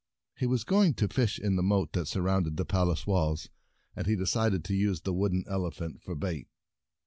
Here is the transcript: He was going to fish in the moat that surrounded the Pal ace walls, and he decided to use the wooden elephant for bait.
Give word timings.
He 0.35 0.47
was 0.47 0.63
going 0.63 0.95
to 0.95 1.07
fish 1.07 1.37
in 1.37 1.57
the 1.57 1.61
moat 1.61 1.93
that 1.93 2.07
surrounded 2.07 2.57
the 2.57 2.65
Pal 2.65 2.91
ace 2.91 3.05
walls, 3.05 3.51
and 3.95 4.07
he 4.07 4.15
decided 4.15 4.63
to 4.65 4.73
use 4.75 5.01
the 5.01 5.13
wooden 5.13 5.43
elephant 5.47 6.01
for 6.01 6.15
bait. 6.15 6.47